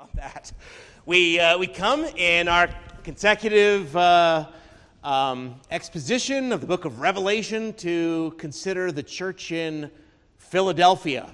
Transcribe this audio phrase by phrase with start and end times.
[0.00, 0.50] on that.
[1.04, 2.70] We, uh, we come in our
[3.04, 4.46] consecutive uh,
[5.04, 9.90] um, exposition of the book of Revelation to consider the church in
[10.38, 11.28] Philadelphia,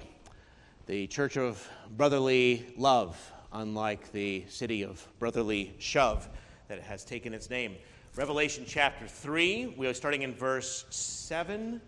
[0.85, 3.17] the church of brotherly love,
[3.53, 6.27] unlike the city of brotherly shove
[6.67, 7.73] that has taken its name.
[8.17, 11.79] Revelation chapter 3, we are starting in verse 7,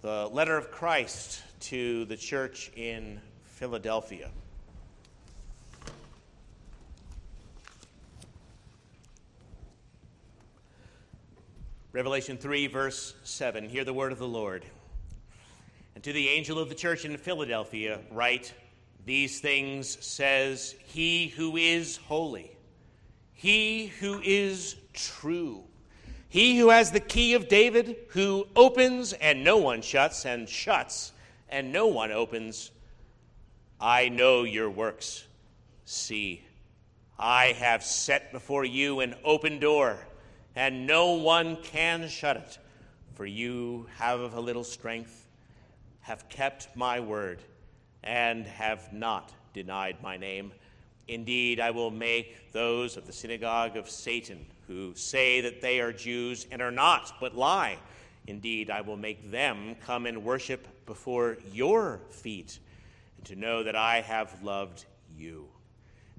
[0.00, 4.28] the letter of Christ to the church in Philadelphia.
[11.98, 13.68] Revelation 3, verse 7.
[13.68, 14.64] Hear the word of the Lord.
[15.96, 18.54] And to the angel of the church in Philadelphia, write
[19.04, 22.56] These things says He who is holy,
[23.34, 25.64] He who is true,
[26.28, 31.10] He who has the key of David, who opens and no one shuts, and shuts
[31.48, 32.70] and no one opens.
[33.80, 35.24] I know your works.
[35.84, 36.44] See,
[37.18, 39.98] I have set before you an open door
[40.58, 42.58] and no one can shut it.
[43.14, 45.28] For you have a little strength,
[46.00, 47.38] have kept my word,
[48.02, 50.50] and have not denied my name.
[51.06, 55.92] Indeed, I will make those of the synagogue of Satan who say that they are
[55.92, 57.78] Jews and are not, but lie.
[58.26, 62.58] Indeed, I will make them come and worship before your feet,
[63.16, 64.86] and to know that I have loved
[65.16, 65.46] you.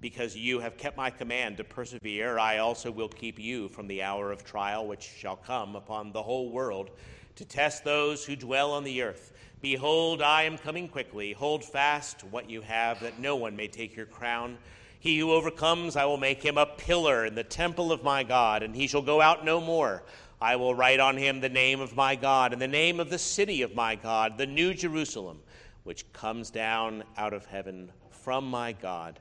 [0.02, 4.02] Because you have kept my command to persevere, I also will keep you from the
[4.02, 6.92] hour of trial which shall come upon the whole world
[7.36, 9.34] to test those who dwell on the earth.
[9.62, 11.34] Behold, I am coming quickly.
[11.34, 14.58] Hold fast what you have, that no one may take your crown.
[15.02, 18.64] He who overcomes, I will make him a pillar in the temple of my God,
[18.64, 20.04] and he shall go out no more.
[20.40, 23.18] I will write on him the name of my God, and the name of the
[23.18, 25.40] city of my God, the new Jerusalem,
[25.84, 29.20] which comes down out of heaven from my God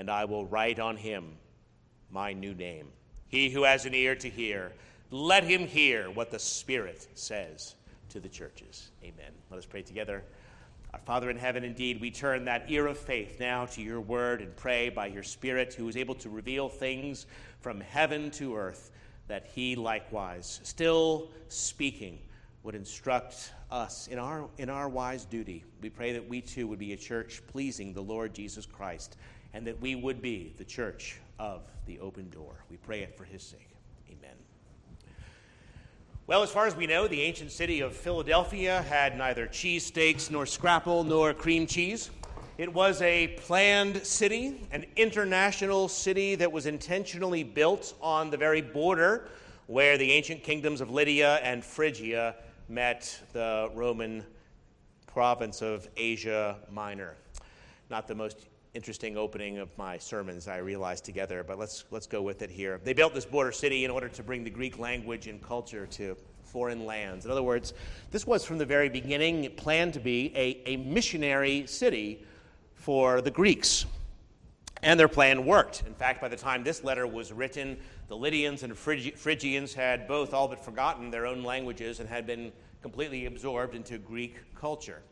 [0.00, 1.26] and I will write on him
[2.10, 2.88] my new name.
[3.28, 4.72] He who has an ear to hear,
[5.10, 7.74] let him hear what the Spirit says
[8.08, 8.92] to the churches.
[9.04, 9.30] Amen.
[9.50, 10.24] Let us pray together.
[10.94, 14.40] Our Father in heaven, indeed, we turn that ear of faith now to your word
[14.40, 17.26] and pray by your Spirit, who is able to reveal things
[17.60, 18.92] from heaven to earth,
[19.28, 22.18] that he likewise, still speaking,
[22.62, 25.62] would instruct us in our, in our wise duty.
[25.82, 29.18] We pray that we too would be a church pleasing the Lord Jesus Christ
[29.54, 32.64] and that we would be the church of the open door.
[32.70, 33.70] We pray it for his sake.
[34.08, 34.36] Amen.
[36.26, 40.46] Well, as far as we know, the ancient city of Philadelphia had neither cheesesteaks nor
[40.46, 42.10] scrapple nor cream cheese.
[42.58, 48.60] It was a planned city, an international city that was intentionally built on the very
[48.60, 49.28] border
[49.66, 52.36] where the ancient kingdoms of Lydia and Phrygia
[52.68, 54.24] met the Roman
[55.06, 57.16] province of Asia Minor.
[57.88, 62.22] Not the most interesting opening of my sermons, I realized together, but let's, let's go
[62.22, 62.80] with it here.
[62.84, 66.16] They built this border city in order to bring the Greek language and culture to
[66.44, 67.24] foreign lands.
[67.24, 67.74] In other words,
[68.10, 72.24] this was from the very beginning planned to be a, a missionary city
[72.74, 73.86] for the Greeks.
[74.82, 75.82] And their plan worked.
[75.86, 77.76] In fact, by the time this letter was written,
[78.08, 82.50] the Lydians and Phrygians had both all but forgotten their own languages and had been
[82.80, 85.02] completely absorbed into Greek culture.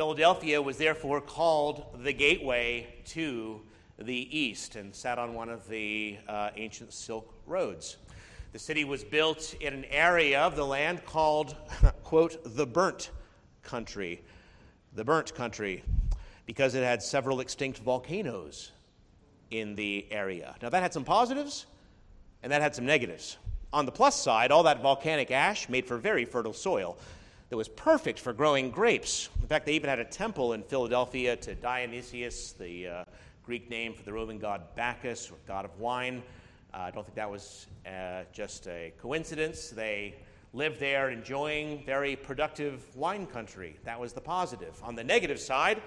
[0.00, 3.60] Philadelphia was therefore called the gateway to
[3.98, 7.98] the east and sat on one of the uh, ancient Silk roads.
[8.54, 11.54] The city was built in an area of the land called,
[12.02, 13.10] quote, the burnt
[13.62, 14.22] country.
[14.94, 15.84] The burnt country,
[16.46, 18.72] because it had several extinct volcanoes
[19.50, 20.56] in the area.
[20.62, 21.66] Now, that had some positives
[22.42, 23.36] and that had some negatives.
[23.70, 26.96] On the plus side, all that volcanic ash made for very fertile soil
[27.50, 29.28] that was perfect for growing grapes.
[29.42, 33.04] In fact, they even had a temple in Philadelphia to Dionysius, the uh,
[33.44, 36.22] Greek name for the Roman god Bacchus, or god of wine.
[36.72, 39.70] Uh, I don't think that was uh, just a coincidence.
[39.70, 40.14] They
[40.52, 43.76] lived there enjoying very productive wine country.
[43.84, 44.80] That was the positive.
[44.84, 45.82] On the negative side,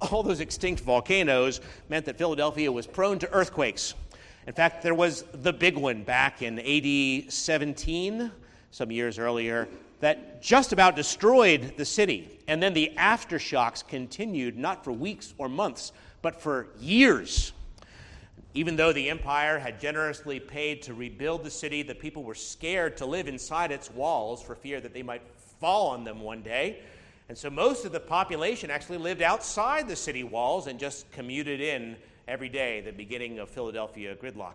[0.00, 3.92] all those extinct volcanoes meant that Philadelphia was prone to earthquakes.
[4.46, 8.32] In fact, there was the big one back in AD 17,
[8.70, 9.68] some years earlier,
[10.02, 12.40] that just about destroyed the city.
[12.48, 17.52] And then the aftershocks continued not for weeks or months, but for years.
[18.52, 22.96] Even though the empire had generously paid to rebuild the city, the people were scared
[22.96, 25.22] to live inside its walls for fear that they might
[25.60, 26.80] fall on them one day.
[27.28, 31.60] And so most of the population actually lived outside the city walls and just commuted
[31.60, 31.96] in
[32.26, 34.54] every day, the beginning of Philadelphia gridlock.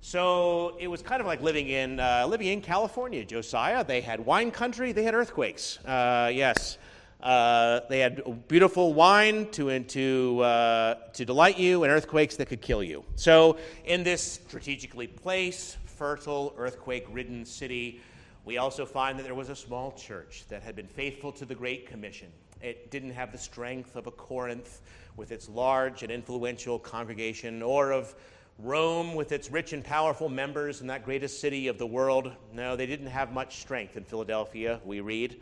[0.00, 3.84] So it was kind of like living in, uh, living in California, Josiah.
[3.84, 5.78] They had wine country, they had earthquakes.
[5.84, 6.78] Uh, yes.
[7.20, 12.62] Uh, they had beautiful wine to, to, uh, to delight you and earthquakes that could
[12.62, 13.04] kill you.
[13.16, 18.00] So, in this strategically placed, fertile, earthquake ridden city,
[18.44, 21.56] we also find that there was a small church that had been faithful to the
[21.56, 22.28] Great Commission.
[22.62, 24.80] It didn't have the strength of a Corinth
[25.16, 28.14] with its large and influential congregation, or of
[28.60, 32.32] Rome with its rich and powerful members in that greatest city of the world.
[32.52, 35.40] No, they didn't have much strength in Philadelphia, we read.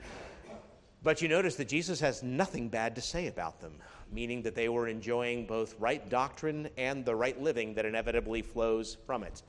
[1.03, 3.73] But you notice that Jesus has nothing bad to say about them,
[4.13, 8.99] meaning that they were enjoying both right doctrine and the right living that inevitably flows
[9.07, 9.43] from it.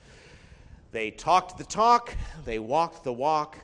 [0.93, 2.15] They talked the talk,
[2.45, 3.57] they walked the walk,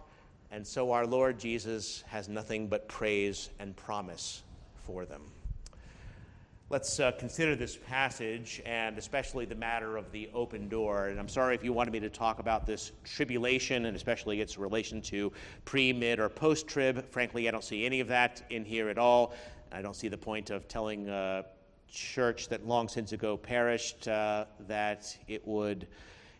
[0.51, 4.43] and so our Lord Jesus has nothing but praise and promise
[4.85, 5.21] for them.
[6.69, 11.09] Let's uh, consider this passage and especially the matter of the open door.
[11.09, 14.57] And I'm sorry if you wanted me to talk about this tribulation and especially its
[14.57, 15.31] relation to
[15.65, 17.05] pre, mid, or post trib.
[17.11, 19.33] Frankly, I don't see any of that in here at all.
[19.71, 21.45] I don't see the point of telling a
[21.91, 25.87] church that long since ago perished uh, that it would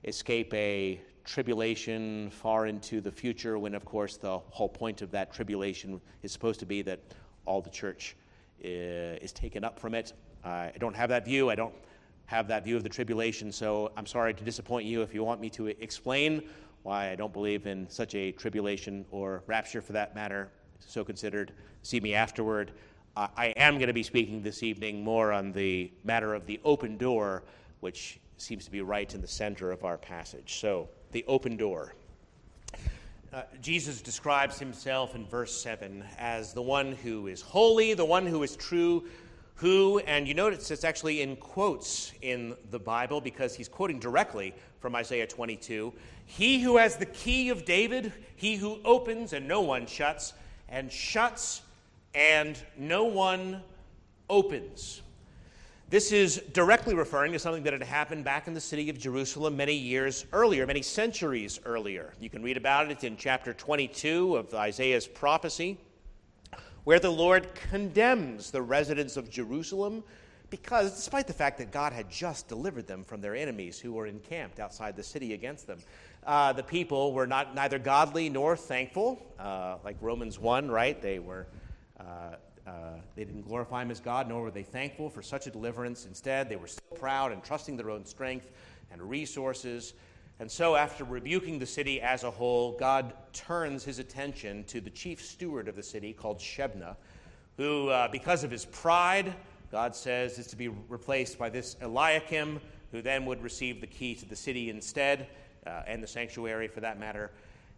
[0.05, 5.33] escape a tribulation far into the future when, of course, the whole point of that
[5.33, 6.99] tribulation is supposed to be that
[7.45, 8.15] all the church
[8.63, 10.13] is taken up from it.
[10.43, 11.49] I don't have that view.
[11.49, 11.73] I don't
[12.25, 15.41] have that view of the tribulation, so I'm sorry to disappoint you if you want
[15.41, 16.43] me to explain
[16.83, 20.49] why I don't believe in such a tribulation or rapture for that matter.
[20.79, 22.71] So considered, see me afterward.
[23.15, 26.59] Uh, I am going to be speaking this evening more on the matter of the
[26.65, 27.43] open door,
[27.79, 30.59] which seems to be right in the center of our passage.
[30.59, 31.93] So, the open door.
[33.33, 38.27] Uh, Jesus describes himself in verse 7 as the one who is holy, the one
[38.27, 39.05] who is true,
[39.55, 44.53] who, and you notice it's actually in quotes in the Bible because he's quoting directly
[44.79, 45.91] from Isaiah 22.
[46.27, 50.33] He who has the key of David, he who opens and no one shuts,
[50.69, 51.63] and shuts
[52.13, 53.63] and no one
[54.29, 55.01] opens.
[55.93, 59.55] This is directly referring to something that had happened back in the city of Jerusalem
[59.55, 62.15] many years earlier, many centuries earlier.
[62.19, 65.77] You can read about it in chapter 22 of Isaiah's prophecy,
[66.83, 70.03] where the Lord condemns the residents of Jerusalem
[70.49, 74.07] because, despite the fact that God had just delivered them from their enemies who were
[74.07, 75.77] encamped outside the city against them,
[76.25, 80.99] uh, the people were not neither godly nor thankful, uh, like Romans 1, right?
[80.99, 81.45] They were.
[81.99, 85.51] Uh, uh, they didn't glorify him as God, nor were they thankful for such a
[85.51, 86.05] deliverance.
[86.05, 88.49] Instead, they were still proud and trusting their own strength
[88.91, 89.93] and resources.
[90.39, 94.89] And so, after rebuking the city as a whole, God turns his attention to the
[94.89, 96.95] chief steward of the city called Shebna,
[97.57, 99.33] who, uh, because of his pride,
[99.71, 102.61] God says is to be replaced by this Eliakim,
[102.91, 105.27] who then would receive the key to the city instead,
[105.67, 107.31] uh, and the sanctuary for that matter.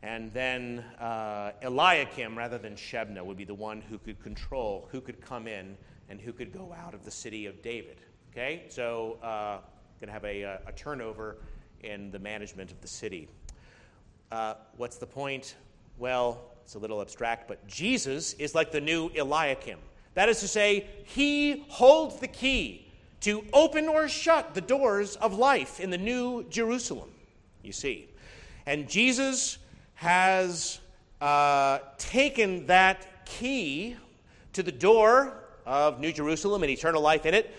[0.06, 5.02] And then uh, Eliakim, rather than Shebna, would be the one who could control who
[5.02, 5.76] could come in
[6.10, 7.98] and who could go out of the city of David.
[8.32, 8.66] Okay?
[8.70, 9.58] So, uh,
[10.00, 11.38] going to have a, uh, a, turnover
[11.82, 13.28] in the management of the city.
[14.32, 15.56] Uh, what's the point?
[15.98, 19.80] Well, it's a little abstract, but Jesus is like the new Eliakim.
[20.14, 22.92] That is to say, he holds the key
[23.22, 27.10] to open or shut the doors of life in the new Jerusalem,
[27.64, 28.08] you see.
[28.68, 29.58] And Jesus
[29.96, 30.80] has
[31.22, 33.96] uh, taken that key
[34.54, 37.54] to the door of New Jerusalem and eternal life in it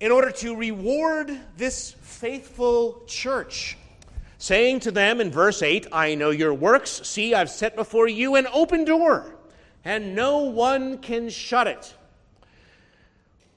[0.00, 3.76] in order to reward this faithful church,
[4.38, 7.00] saying to them in verse 8, I know your works.
[7.04, 9.36] See, I've set before you an open door,
[9.84, 11.94] and no one can shut it.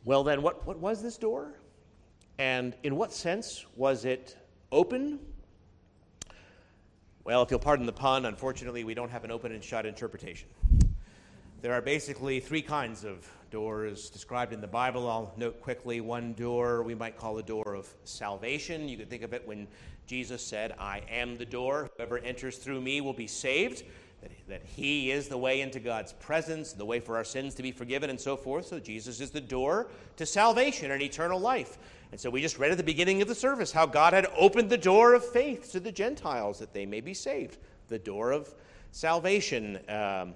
[0.06, 1.54] Well, then, what, what was this door?
[2.38, 4.38] And in what sense was it
[4.72, 5.20] open?
[7.28, 10.48] Well, if you'll pardon the pun, unfortunately, we don't have an open and shut interpretation.
[11.62, 15.10] There are basically three kinds of doors described in the Bible.
[15.10, 18.88] I'll note quickly one door we might call the door of salvation.
[18.88, 19.68] You can think of it when
[20.06, 21.90] Jesus said, I am the door.
[21.98, 23.84] Whoever enters through me will be saved.
[24.22, 27.62] That, that he is the way into God's presence, the way for our sins to
[27.62, 28.68] be forgiven, and so forth.
[28.68, 31.78] So Jesus is the door to salvation and eternal life.
[32.12, 34.70] And so we just read at the beginning of the service how God had opened
[34.70, 37.58] the door of faith to the Gentiles that they may be saved,
[37.90, 38.54] the door of
[38.92, 39.80] salvation.
[39.90, 40.34] Um,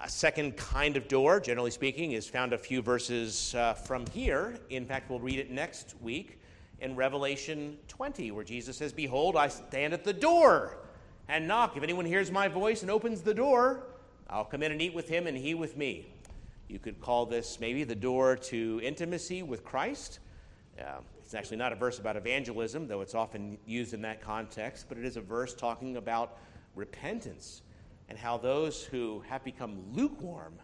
[0.00, 4.58] a second kind of door, generally speaking, is found a few verses uh, from here.
[4.70, 6.40] In fact, we'll read it next week
[6.80, 10.78] in Revelation 20, where Jesus says, Behold, I stand at the door
[11.28, 11.76] and knock.
[11.76, 13.84] If anyone hears my voice and opens the door,
[14.30, 16.06] I'll come in and eat with him and he with me.
[16.68, 20.20] You could call this maybe the door to intimacy with Christ.
[20.80, 24.86] Uh, it's actually not a verse about evangelism, though it's often used in that context,
[24.88, 26.38] but it is a verse talking about
[26.74, 27.62] repentance
[28.08, 30.54] and how those who have become lukewarm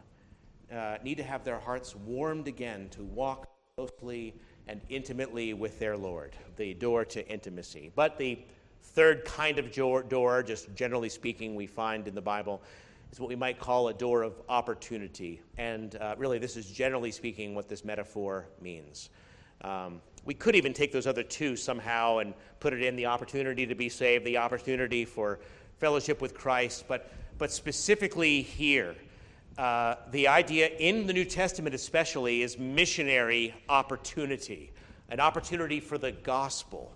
[0.72, 4.34] uh, need to have their hearts warmed again to walk closely
[4.66, 7.90] and intimately with their Lord, the door to intimacy.
[7.94, 8.38] But the
[8.82, 12.62] third kind of door, just generally speaking, we find in the Bible
[13.12, 15.42] is what we might call a door of opportunity.
[15.58, 19.10] And uh, really, this is generally speaking what this metaphor means.
[19.62, 23.66] Um, we could even take those other two somehow and put it in the opportunity
[23.66, 25.38] to be saved, the opportunity for
[25.78, 28.94] fellowship with Christ, but, but specifically here,
[29.58, 34.72] uh, the idea in the New Testament, especially, is missionary opportunity,
[35.10, 36.92] an opportunity for the gospel.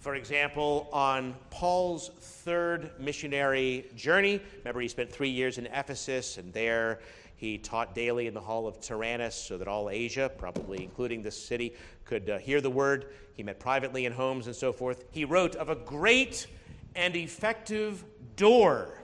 [0.00, 6.52] For example, on Paul's third missionary journey, remember he spent three years in Ephesus, and
[6.52, 7.00] there
[7.42, 11.36] he taught daily in the hall of Tyrannus so that all Asia, probably including this
[11.36, 13.12] city, could uh, hear the word.
[13.34, 15.06] He met privately in homes and so forth.
[15.10, 16.46] He wrote of a great
[16.94, 18.04] and effective
[18.36, 19.02] door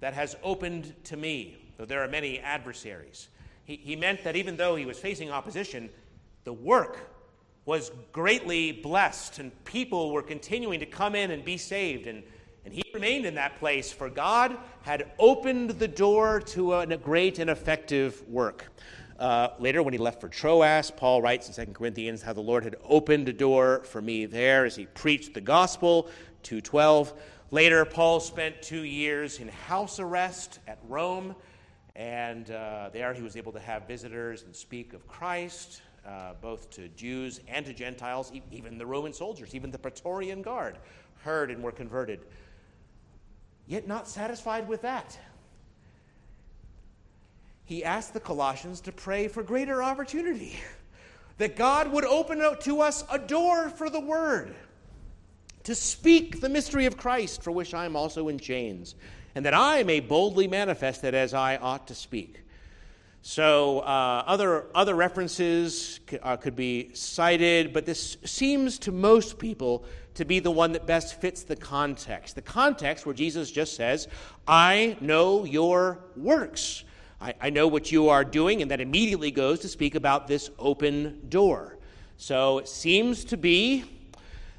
[0.00, 3.28] that has opened to me though there are many adversaries.
[3.64, 5.88] He, he meant that even though he was facing opposition,
[6.44, 6.98] the work
[7.64, 12.06] was greatly blessed, and people were continuing to come in and be saved.
[12.06, 12.22] And,
[12.70, 17.40] and he remained in that place, for God had opened the door to a, great
[17.40, 18.66] and effective work.
[19.18, 22.62] Uh, later, when he left for Troas, Paul writes in 2 Corinthians how the Lord
[22.62, 26.04] had opened a door for me there as he preached the gospel.
[26.44, 27.12] 212.
[27.50, 31.34] Later, Paul spent two years in house arrest at Rome.
[31.96, 36.70] And uh, there he was able to have visitors and speak of Christ, uh, both
[36.70, 40.76] to Jews and to Gentiles, even the Roman soldiers, even the Praetorian Guard
[41.22, 42.20] heard and were converted.
[43.70, 45.16] Yet not satisfied with that.
[47.64, 50.58] He asked the Colossians to pray for greater opportunity,
[51.38, 54.56] that God would open to us a door for the word,
[55.62, 58.96] to speak the mystery of Christ, for which I am also in chains
[59.36, 62.42] and that I may boldly manifest it as I ought to speak.
[63.22, 69.84] So, uh, other, other references uh, could be cited, but this seems to most people
[70.20, 72.34] to be the one that best fits the context.
[72.34, 74.06] The context where Jesus just says,
[74.46, 76.84] I know your works.
[77.22, 80.50] I, I know what you are doing, and that immediately goes to speak about this
[80.58, 81.78] open door.
[82.18, 83.84] So, it seems to be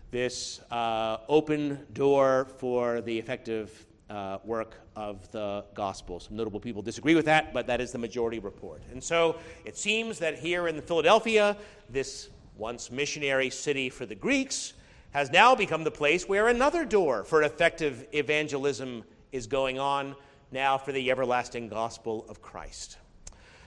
[0.09, 6.19] this uh, open door for the effective uh, work of the gospel.
[6.19, 8.81] Some notable people disagree with that, but that is the majority report.
[8.91, 11.55] And so it seems that here in Philadelphia,
[11.89, 14.73] this once missionary city for the Greeks,
[15.11, 20.15] has now become the place where another door for effective evangelism is going on
[20.51, 22.97] now for the everlasting gospel of Christ.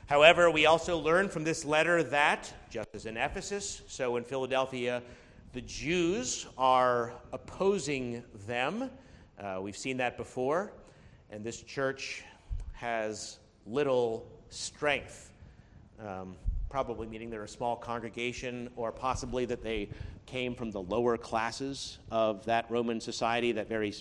[0.07, 5.03] However, we also learn from this letter that, just as in Ephesus, so in Philadelphia,
[5.53, 8.91] the Jews are opposing them
[9.39, 10.73] uh, we've seen that before,
[11.31, 12.23] and this church
[12.73, 15.33] has little strength.
[16.01, 16.37] Um,
[16.71, 19.89] probably meaning they're a small congregation, or possibly that they
[20.35, 23.95] came from the lower classes of that Roman society, that very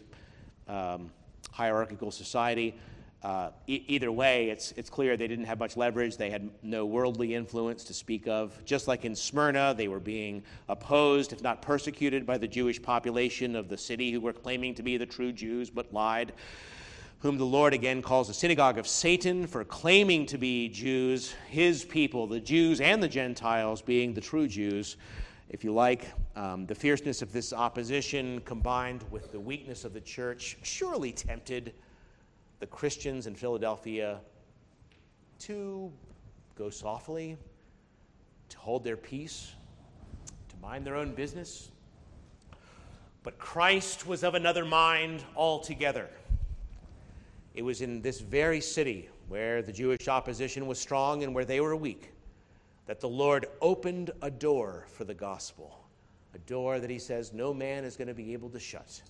[0.67, 1.11] um,
[1.51, 2.73] hierarchical society.
[3.21, 6.17] Uh, e- either way, it's, it's clear they didn't have much leverage.
[6.17, 8.59] They had no worldly influence to speak of.
[8.65, 13.55] Just like in Smyrna, they were being opposed, if not persecuted, by the Jewish population
[13.55, 16.33] of the city who were claiming to be the true Jews but lied.
[17.19, 21.85] Whom the Lord again calls the synagogue of Satan for claiming to be Jews, his
[21.85, 24.97] people, the Jews and the Gentiles being the true Jews.
[25.49, 30.01] If you like, um, the fierceness of this opposition combined with the weakness of the
[30.01, 31.73] church surely tempted
[32.59, 34.21] the Christians in Philadelphia
[35.39, 35.91] to
[36.55, 37.37] go softly,
[38.49, 39.53] to hold their peace,
[40.49, 41.69] to mind their own business.
[43.23, 46.09] But Christ was of another mind altogether.
[47.53, 51.59] It was in this very city where the Jewish opposition was strong and where they
[51.59, 52.12] were weak
[52.85, 55.85] that the Lord opened a door for the gospel,
[56.33, 59.01] a door that he says no man is going to be able to shut.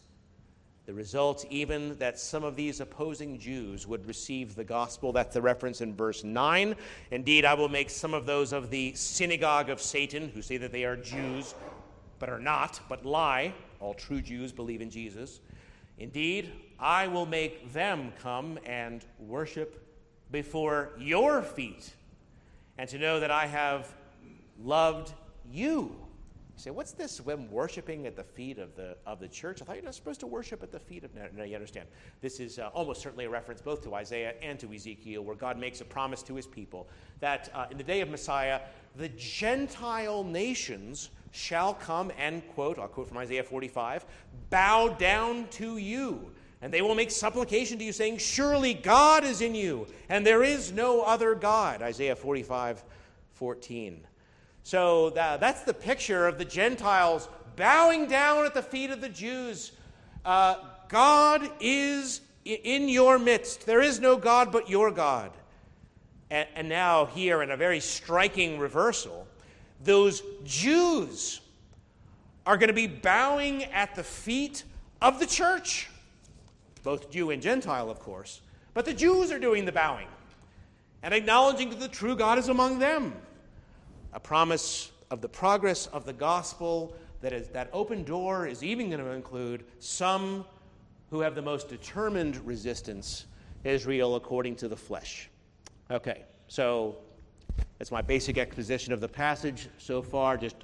[0.86, 5.14] The result, even that some of these opposing Jews would receive the gospel.
[5.14, 6.76] That's the reference in verse 9.
[7.12, 10.74] Indeed, I will make some of those of the synagogue of Satan, who say that
[10.74, 11.56] they are Jews,
[12.20, 13.54] but are not, but lie.
[13.80, 15.40] All true Jews believe in Jesus.
[16.00, 19.88] Indeed, I will make them come and worship
[20.32, 21.94] before your feet,
[22.78, 23.94] and to know that I have
[24.60, 25.14] loved
[25.52, 25.96] you
[26.56, 29.62] you say, what's this when worshiping at the feet of the, of the church?
[29.62, 31.14] I thought you're not supposed to worship at the feet of.
[31.16, 31.88] No, no you understand.
[32.22, 35.58] This is uh, almost certainly a reference both to Isaiah and to Ezekiel, where God
[35.58, 36.88] makes a promise to his people
[37.22, 38.62] that uh, in the day of Messiah,
[38.96, 44.06] the Gentile nations shall come and, quote, I'll quote from Isaiah 45,
[44.52, 46.32] bow down to you
[46.64, 50.44] And they will make supplication to you, saying, Surely God is in you, and there
[50.44, 51.82] is no other God.
[51.82, 52.82] Isaiah 45,
[53.34, 54.00] 14.
[54.64, 57.28] So that's the picture of the Gentiles
[57.58, 59.74] bowing down at the feet of the Jews.
[60.24, 60.56] Uh,
[60.88, 63.66] God is in your midst.
[63.66, 65.32] There is no God but your God.
[66.32, 69.28] And, and now, here in a very striking reversal,
[69.84, 71.42] those Jews
[72.46, 74.64] are going to be bowing at the feet
[75.02, 75.90] of the church,
[76.84, 78.42] both Jew and Gentile, of course.
[78.74, 80.08] But the Jews are doing the bowing
[81.02, 83.14] and acknowledging that the true God is among them.
[84.14, 88.90] A promise of the progress of the gospel that is that open door is even
[88.90, 90.46] going to include some
[91.10, 93.26] who have the most determined resistance
[93.64, 95.30] Israel according to the flesh.
[95.90, 96.98] Okay, so
[97.78, 100.58] that's my basic exposition of the passage so far, just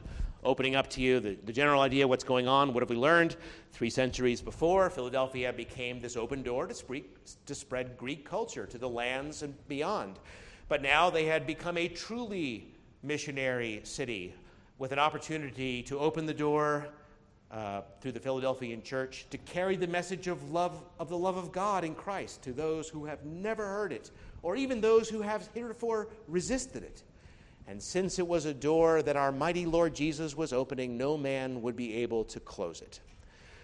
[0.44, 2.74] opening up to you the, the general idea what's going on.
[2.74, 3.36] What have we learned?
[3.72, 7.04] Three centuries before, Philadelphia became this open door to, spread,
[7.46, 10.20] to spread Greek culture to the lands and beyond.
[10.68, 14.34] But now they had become a truly missionary city
[14.78, 16.88] with an opportunity to open the door
[17.52, 21.52] uh, through the Philadelphian church to carry the message of love of the love of
[21.52, 24.12] God in Christ to those who have never heard it
[24.44, 27.04] or even those who have heretofore resisted it.
[27.70, 31.62] And since it was a door that our mighty Lord Jesus was opening, no man
[31.62, 33.00] would be able to close it.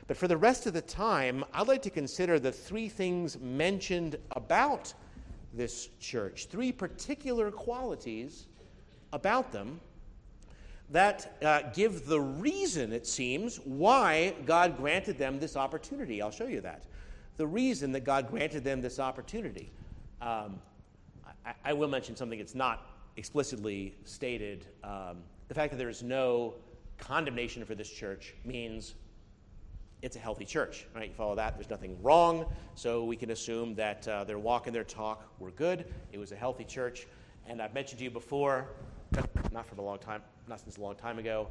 [0.06, 4.18] But for the rest of the time, I'd like to consider the three things mentioned
[4.34, 4.94] about
[5.56, 8.46] this church, three particular qualities
[9.12, 9.80] about them
[10.92, 16.22] that uh, give the reason, it seems, why God granted them this opportunity.
[16.22, 16.84] I'll show you that.
[17.38, 19.72] The reason that God granted them this opportunity.
[20.22, 20.62] Um,
[21.44, 24.66] I, I, will mention something that's not explicitly stated.
[24.84, 25.18] Um,
[25.48, 26.56] the fact that there is no
[26.98, 28.96] condemnation for this church means
[30.02, 31.10] it's a healthy church, right?
[31.10, 31.56] You follow that?
[31.56, 32.46] There's nothing wrong,
[32.76, 35.86] so we can assume that uh, their walk and their talk were good.
[36.12, 37.08] It was a healthy church.
[37.48, 38.68] And I've mentioned to you before,
[39.52, 41.48] not from a long time, not since a long time ago,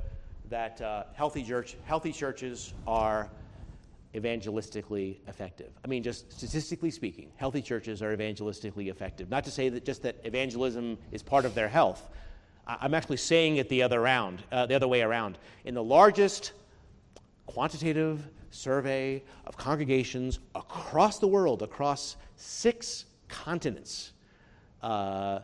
[0.51, 3.31] that uh, healthy church, healthy churches are
[4.15, 5.73] evangelistically effective.
[5.85, 9.29] I mean, just statistically speaking, healthy churches are evangelistically effective.
[9.29, 12.09] Not to say that just that evangelism is part of their health.
[12.67, 15.39] I'm actually saying it the other round, uh, the other way around.
[15.65, 16.53] In the largest
[17.47, 24.13] quantitative survey of congregations across the world, across six continents,
[24.83, 25.41] uh,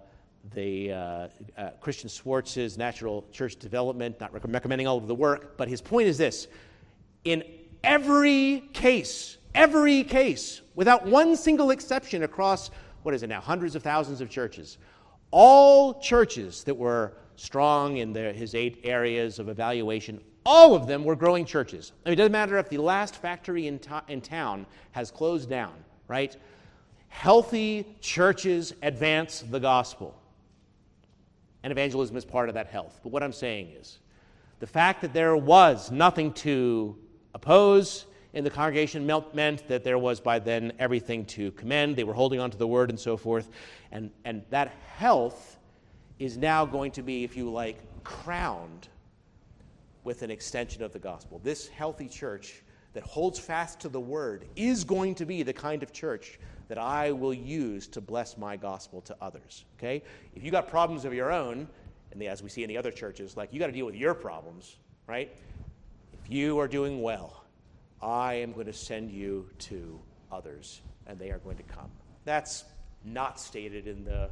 [0.55, 1.29] the uh,
[1.59, 6.09] uh, Christian Schwarz's Natural Church Development, not recommending all of the work, but his point
[6.09, 6.47] is this
[7.25, 7.45] in
[7.85, 12.71] every case, every case, without one single exception across,
[13.03, 14.79] what is it now, hundreds of thousands of churches,
[15.31, 21.05] all churches that were strong in their, his eight areas of evaluation, all of them
[21.05, 21.93] were growing churches.
[22.05, 25.49] I mean, it doesn't matter if the last factory in, to- in town has closed
[25.49, 25.75] down,
[26.09, 26.37] right?
[27.09, 30.21] Healthy churches advance the gospel
[31.63, 33.01] and evangelism is part of that health.
[33.03, 33.99] But what I'm saying is
[34.61, 36.97] the fact that there was nothing to
[37.35, 41.97] oppose in the congregation meant that there was by then everything to commend.
[41.97, 43.49] They were holding on to the word and so forth.
[43.91, 45.59] And, and that health
[46.19, 48.89] is now going to be, if you like, crowned
[50.05, 51.41] with an extension of the gospel.
[51.43, 52.63] This healthy church
[52.93, 56.39] that holds fast to the word is going to be the kind of church
[56.69, 59.65] that I will use to bless my gospel to others.
[59.79, 60.03] Okay?
[60.35, 61.69] If you got problems of your own,
[62.13, 64.15] and as we see in the other churches, like you got to deal with your
[64.15, 65.37] problems, right?
[66.31, 67.45] You are doing well,
[68.01, 69.99] I am going to send you to
[70.31, 71.91] others, and they are going to come.
[72.25, 72.65] That's
[73.05, 74.31] not stated in the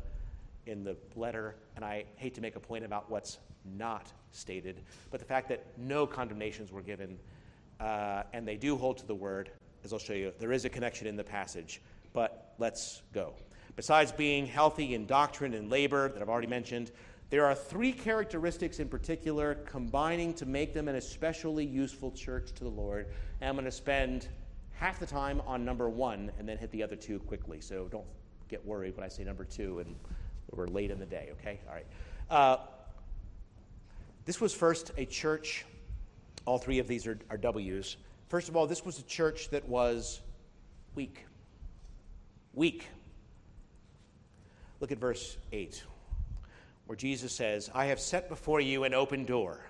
[0.66, 3.38] in the letter, and I hate to make a point about what's
[3.76, 4.80] not stated,
[5.10, 7.18] but the fact that no condemnations were given,
[7.80, 9.50] uh, and they do hold to the word,
[9.82, 11.80] as I'll show you, there is a connection in the passage
[12.12, 13.34] but let's go.
[13.76, 16.90] Besides being healthy in doctrine and labor, that I've already mentioned,
[17.30, 22.64] there are three characteristics in particular combining to make them an especially useful church to
[22.64, 23.06] the Lord.
[23.40, 24.28] And I'm going to spend
[24.72, 27.60] half the time on number one and then hit the other two quickly.
[27.60, 28.06] So don't
[28.48, 29.94] get worried when I say number two and
[30.52, 31.60] we're late in the day, okay?
[31.68, 31.86] All right.
[32.30, 32.56] Uh,
[34.24, 35.66] this was first a church,
[36.46, 37.96] all three of these are, are W's.
[38.28, 40.20] First of all, this was a church that was
[40.94, 41.24] weak
[42.58, 42.86] weak.
[44.80, 45.82] Look at verse 8,
[46.88, 49.60] where Jesus says, I have set before you an open door,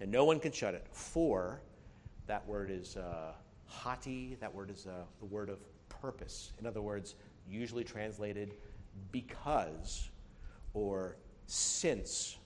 [0.00, 0.86] and no one can shut it.
[0.92, 1.62] For,
[2.26, 3.32] that word is uh,
[3.64, 6.52] hoti, that word is uh, the word of purpose.
[6.60, 7.14] In other words,
[7.48, 8.52] usually translated
[9.12, 10.10] because
[10.74, 12.36] or since,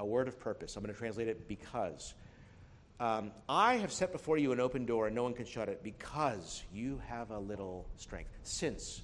[0.00, 0.74] a word of purpose.
[0.76, 2.14] I'm going to translate it because.
[2.98, 5.82] um, I have set before you an open door, and no one can shut it,
[5.82, 8.30] because you have a little strength.
[8.42, 9.02] Since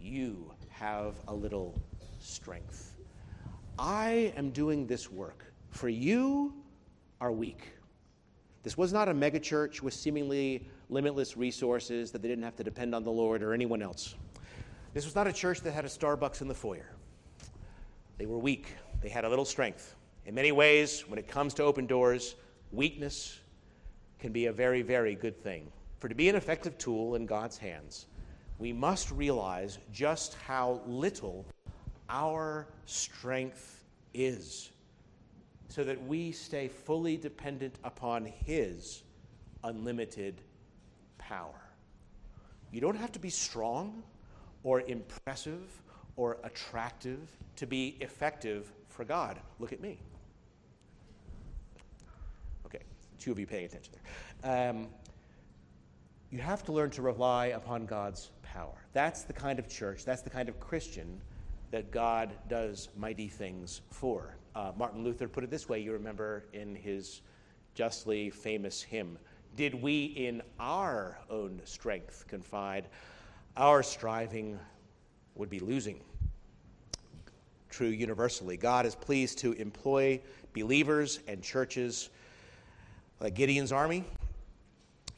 [0.00, 1.80] you have a little
[2.18, 2.97] strength.
[3.78, 6.52] I am doing this work, for you
[7.20, 7.74] are weak.
[8.64, 12.92] This was not a megachurch with seemingly limitless resources that they didn't have to depend
[12.92, 14.16] on the Lord or anyone else.
[14.94, 16.90] This was not a church that had a Starbucks in the foyer.
[18.16, 19.94] They were weak, they had a little strength.
[20.26, 22.34] In many ways, when it comes to open doors,
[22.72, 23.38] weakness
[24.18, 25.70] can be a very, very good thing.
[26.00, 28.06] For to be an effective tool in God's hands,
[28.58, 31.46] we must realize just how little
[32.08, 34.70] our strength is
[35.68, 39.02] so that we stay fully dependent upon His
[39.64, 40.40] unlimited
[41.18, 41.60] power.
[42.72, 44.02] You don't have to be strong
[44.62, 45.82] or impressive
[46.16, 47.20] or attractive
[47.56, 49.38] to be effective for God.
[49.58, 49.98] Look at me.
[52.66, 52.80] Okay,
[53.18, 53.94] two of you paying attention
[54.42, 54.70] there.
[54.70, 54.88] Um,
[56.30, 58.74] you have to learn to rely upon God's power.
[58.92, 61.20] That's the kind of church, that's the kind of Christian
[61.70, 64.36] that God does mighty things for.
[64.54, 67.22] Uh, Martin Luther put it this way you remember in his
[67.74, 69.18] justly famous hymn
[69.56, 72.88] Did we in our own strength confide,
[73.56, 74.58] our striving
[75.34, 76.00] would be losing.
[77.70, 78.56] True universally.
[78.56, 80.20] God is pleased to employ
[80.52, 82.10] believers and churches
[83.20, 84.04] like Gideon's army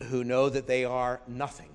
[0.05, 1.71] who know that they are nothing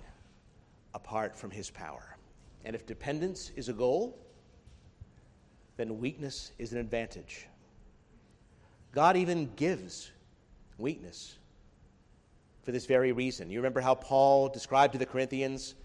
[0.94, 2.18] apart from his power.
[2.64, 4.18] And if dependence is a goal,
[5.78, 7.48] then weakness is an advantage.
[8.92, 10.12] God even gives
[10.78, 11.36] weakness
[12.64, 13.50] for this very reason.
[13.50, 15.76] You remember how Paul described to the Corinthians,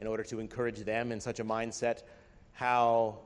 [0.00, 2.02] in order to encourage them in such a mindset,
[2.52, 3.18] how,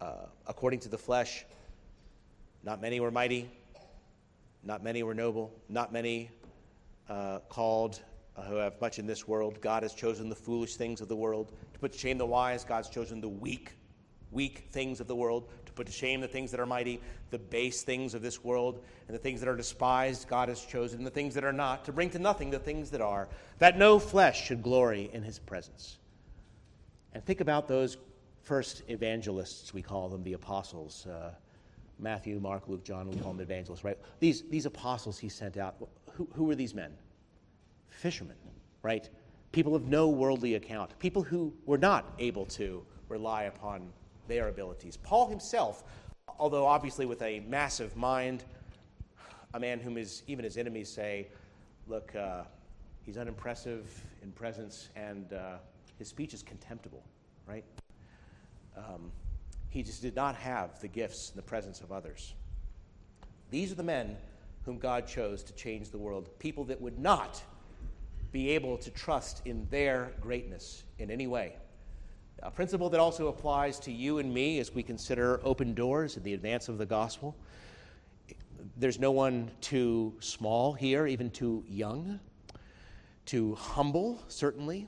[0.00, 1.44] uh, according to the flesh,
[2.64, 3.48] not many were mighty,
[4.64, 6.30] not many were noble, not many
[7.08, 8.02] uh, called
[8.36, 9.60] uh, who have much in this world.
[9.60, 12.64] God has chosen the foolish things of the world to put to shame the wise.
[12.64, 13.72] God's chosen the weak,
[14.30, 17.38] weak things of the world to put to shame the things that are mighty, the
[17.38, 20.28] base things of this world, and the things that are despised.
[20.28, 23.00] God has chosen the things that are not to bring to nothing the things that
[23.00, 25.98] are, that no flesh should glory in His presence.
[27.14, 27.96] And think about those
[28.42, 31.06] first evangelists, we call them the apostles.
[31.06, 31.32] Uh,
[31.98, 33.98] Matthew, Mark, Luke, John, we call them evangelists, right?
[34.20, 35.76] These, these apostles he sent out,
[36.12, 36.92] who, who were these men?
[37.88, 38.36] Fishermen,
[38.82, 39.08] right?
[39.52, 43.92] People of no worldly account, people who were not able to rely upon
[44.28, 44.96] their abilities.
[44.96, 45.82] Paul himself,
[46.38, 48.44] although obviously with a massive mind,
[49.54, 51.28] a man whom his, even his enemies say,
[51.86, 52.42] look, uh,
[53.04, 55.56] he's unimpressive in presence and uh,
[55.98, 57.02] his speech is contemptible,
[57.46, 57.64] right?
[58.76, 59.10] Um,
[59.70, 62.34] he just did not have the gifts and the presence of others.
[63.50, 64.16] These are the men
[64.64, 67.42] whom God chose to change the world, people that would not
[68.32, 71.54] be able to trust in their greatness in any way.
[72.42, 76.22] A principle that also applies to you and me as we consider open doors in
[76.22, 77.36] the advance of the gospel.
[78.76, 82.20] There's no one too small here, even too young,
[83.26, 84.86] too humble, certainly,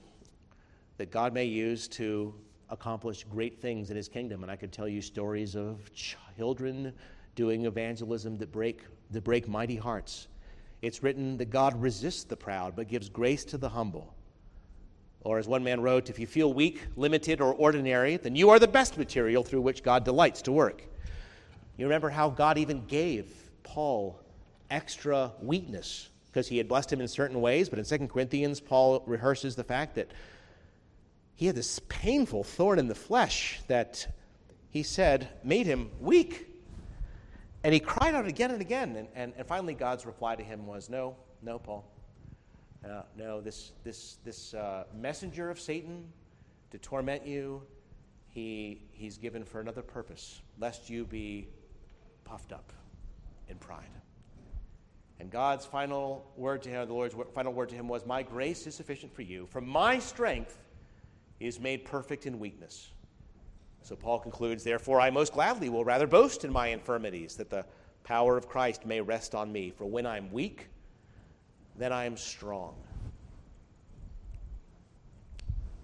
[0.97, 2.35] that God may use to
[2.69, 4.43] accomplish great things in his kingdom.
[4.45, 6.93] And I could tell you stories of children
[7.35, 10.29] doing evangelism that break, that break mighty hearts.
[10.83, 14.15] It's written that God resists the proud but gives grace to the humble.
[15.23, 18.59] Or, as one man wrote, if you feel weak, limited, or ordinary, then you are
[18.59, 20.83] the best material through which God delights to work.
[21.77, 24.19] You remember how God even gave Paul
[24.71, 29.03] extra weakness because he had blessed him in certain ways, but in 2 Corinthians, Paul
[29.07, 30.11] rehearses the fact that
[31.35, 34.07] he had this painful thorn in the flesh that
[34.71, 36.47] he said made him weak.
[37.65, 38.97] And he cried out again and again.
[38.97, 41.85] And, and, and finally, God's reply to him was, No, no, Paul.
[42.85, 46.05] Uh, no, this, this, this uh, messenger of Satan
[46.71, 47.63] to torment you,
[48.29, 51.49] he, he's given for another purpose, lest you be
[52.25, 52.73] puffed up
[53.49, 53.85] in pride.
[55.19, 58.67] And God's final word to him, the Lord's final word to him was, My grace
[58.67, 59.47] is sufficient for you.
[59.47, 60.59] For my strength
[61.41, 62.91] is made perfect in weakness.
[63.83, 67.67] So Paul concludes, Therefore, I most gladly will rather boast in my infirmities, that the
[68.05, 69.71] power of Christ may rest on me.
[69.71, 70.69] For when I'm weak,
[71.81, 72.75] then I am strong.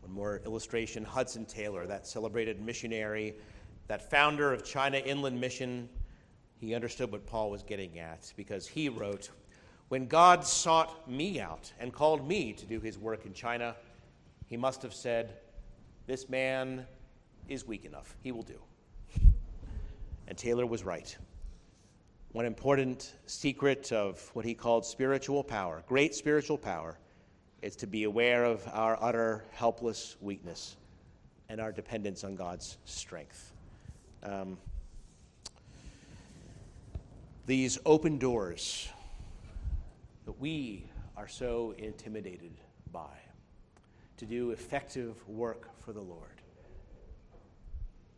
[0.02, 3.34] One more illustration Hudson Taylor, that celebrated missionary,
[3.88, 5.88] that founder of China Inland Mission,
[6.58, 9.30] he understood what Paul was getting at because he wrote,
[9.88, 13.74] When God sought me out and called me to do his work in China,
[14.48, 15.38] he must have said,
[16.06, 16.86] this man
[17.48, 18.16] is weak enough.
[18.22, 18.60] He will do.
[20.28, 21.16] And Taylor was right.
[22.36, 26.98] One important secret of what he called spiritual power, great spiritual power,
[27.62, 30.76] is to be aware of our utter helpless weakness
[31.48, 33.54] and our dependence on God's strength.
[34.22, 34.58] Um,
[37.46, 38.86] these open doors
[40.26, 40.84] that we
[41.16, 42.52] are so intimidated
[42.92, 43.16] by
[44.18, 46.42] to do effective work for the Lord.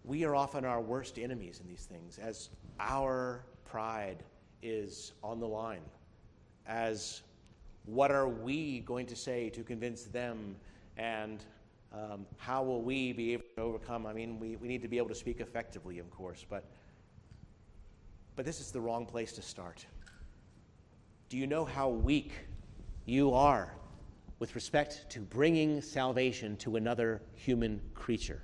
[0.02, 2.50] We are often our worst enemies in these things as
[2.80, 4.22] our pride
[4.62, 5.82] is on the line,
[6.66, 7.22] as
[7.84, 10.56] what are we going to say to convince them
[10.96, 11.44] and
[11.92, 14.06] um, how will we be able to overcome?
[14.06, 16.64] I mean, we, we need to be able to speak effectively, of course, but,
[18.36, 19.86] but this is the wrong place to start.
[21.28, 22.32] Do you know how weak
[23.06, 23.72] you are
[24.38, 28.42] with respect to bringing salvation to another human creature?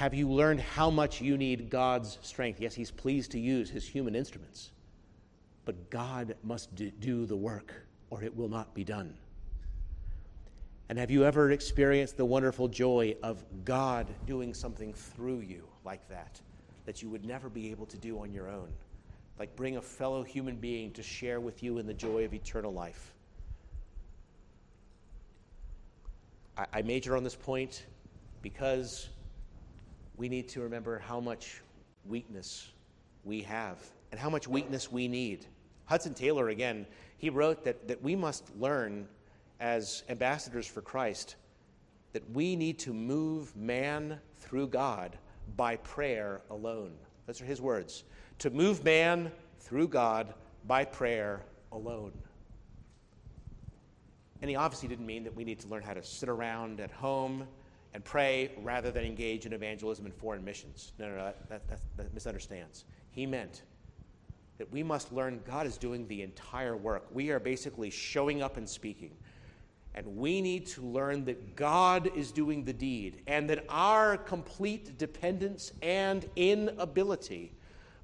[0.00, 2.58] Have you learned how much you need God's strength?
[2.58, 4.70] Yes, He's pleased to use His human instruments,
[5.66, 7.74] but God must do the work
[8.08, 9.12] or it will not be done.
[10.88, 16.08] And have you ever experienced the wonderful joy of God doing something through you like
[16.08, 16.40] that,
[16.86, 18.70] that you would never be able to do on your own?
[19.38, 22.72] Like bring a fellow human being to share with you in the joy of eternal
[22.72, 23.12] life.
[26.56, 27.84] I, I major on this point
[28.40, 29.10] because
[30.20, 31.62] we need to remember how much
[32.04, 32.68] weakness
[33.24, 33.78] we have
[34.10, 35.46] and how much weakness we need.
[35.86, 36.84] Hudson Taylor, again,
[37.16, 39.08] he wrote that, that we must learn
[39.60, 41.36] as ambassadors for Christ
[42.12, 45.16] that we need to move man through God
[45.56, 46.92] by prayer alone.
[47.26, 48.04] Those are his words.
[48.40, 50.34] To move man through God
[50.66, 51.40] by prayer
[51.72, 52.12] alone.
[54.42, 56.90] And he obviously didn't mean that we need to learn how to sit around at
[56.90, 57.46] home
[57.94, 60.92] and pray rather than engage in evangelism and foreign missions.
[60.98, 62.84] No, no, no, that, that, that, that misunderstands.
[63.10, 63.62] He meant
[64.58, 67.06] that we must learn God is doing the entire work.
[67.12, 69.12] We are basically showing up and speaking.
[69.94, 74.98] And we need to learn that God is doing the deed and that our complete
[74.98, 77.52] dependence and inability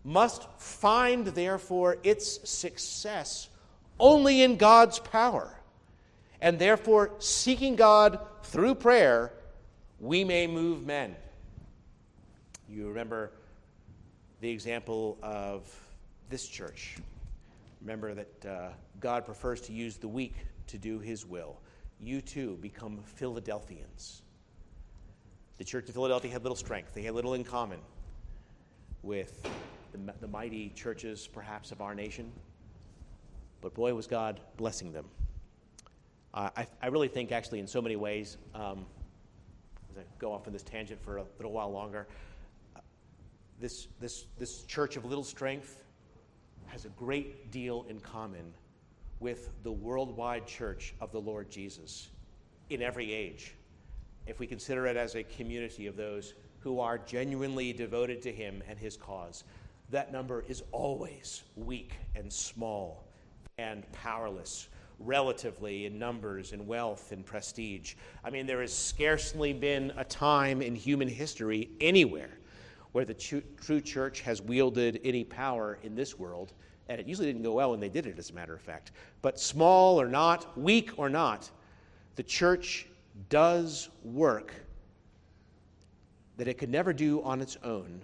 [0.03, 3.49] must find, therefore, its success
[4.01, 5.61] only in God's power.
[6.41, 9.33] And therefore, seeking God through prayer,
[10.01, 11.17] we may move men.
[12.69, 13.33] You remember
[14.41, 15.75] the example of
[16.29, 16.97] this church.
[17.81, 18.69] Remember that uh,
[19.01, 20.35] God prefers to use the weak
[20.67, 21.59] to do his will
[22.01, 24.23] you too become Philadelphians.
[25.59, 27.79] The church of Philadelphia had little strength, they had little in common
[29.03, 29.43] with
[29.93, 32.31] the, the mighty churches, perhaps, of our nation.
[33.61, 35.07] But boy, was God blessing them.
[36.35, 38.85] Uh, I, I, really think, actually, in so many ways, um,
[39.99, 42.07] I go off on this tangent for a little while longer,
[43.61, 45.83] this, this, this church of little strength
[46.67, 48.53] has a great deal in common
[49.21, 52.09] with the worldwide church of the Lord Jesus
[52.69, 53.55] in every age,
[54.27, 58.63] if we consider it as a community of those who are genuinely devoted to Him
[58.69, 59.45] and His cause,
[59.91, 63.05] that number is always weak and small
[63.57, 67.95] and powerless relatively in numbers and wealth and prestige.
[68.25, 72.39] I mean, there has scarcely been a time in human history anywhere
[72.93, 76.53] where the true church has wielded any power in this world
[76.89, 78.93] and it usually didn't go well when they did it, as a matter of fact.
[79.23, 81.51] But small or not, weak or not,
[82.15, 82.87] the church
[83.29, 84.53] does work
[86.37, 88.03] that it could never do on its own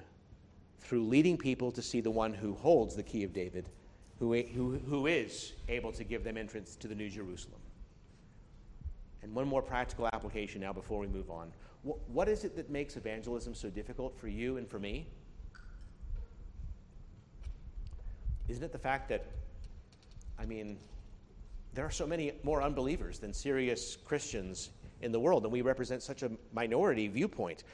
[0.81, 3.69] through leading people to see the one who holds the key of David,
[4.23, 7.59] who, who, who is able to give them entrance to the New Jerusalem.
[9.25, 11.51] And one more practical application now before we move on.
[11.83, 15.09] what, what is it that makes evangelism so difficult for you and for me?
[18.47, 19.27] Isn't it the fact that,
[20.39, 20.79] I mean,
[21.75, 26.01] there are so many more unbelievers than serious Christians in the world, and we represent
[26.01, 27.65] such a minority viewpoint.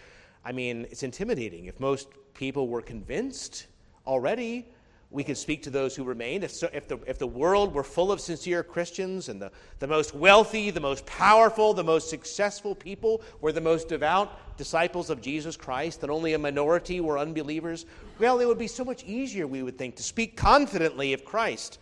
[0.46, 1.66] I mean, it's intimidating.
[1.66, 3.66] If most people were convinced
[4.06, 4.66] already
[5.10, 6.44] we could speak to those who remained.
[6.44, 9.86] If, so, if, the, if the world were full of sincere Christians and the, the
[9.86, 15.22] most wealthy, the most powerful, the most successful people were the most devout disciples of
[15.22, 17.86] Jesus Christ, and only a minority were unbelievers,
[18.18, 21.78] well, it would be so much easier, we would think, to speak confidently of Christ,